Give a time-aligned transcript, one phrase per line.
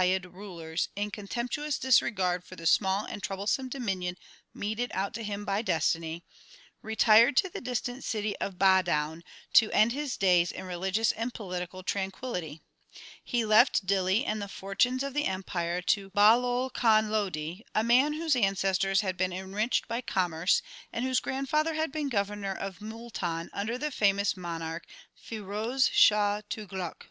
[0.00, 4.16] INTRODUCTION Ixxi rulers, in contemptuous disregard for the small and trouble some dominion
[4.54, 6.24] meted out to him by destiny,
[6.80, 9.20] retired to the distant city of Badaun
[9.52, 12.62] to end his days in religious and political tranquillity.
[13.22, 18.34] He left Dihli and the fortunes of empire to Bahlol Khan Lodi, a man whose
[18.34, 23.76] ancestors had been enriched by commerce, and whose grandfather had been Governor of Multan under
[23.76, 27.10] the famous monarch Firoz Shah Tughlak.